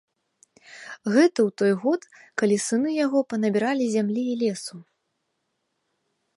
[1.15, 2.01] Гэта ў той год,
[2.43, 4.77] калі сыны яго панабіралі зямлі і лесу.